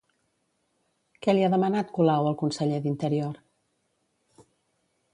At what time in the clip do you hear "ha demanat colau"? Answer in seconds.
1.47-2.31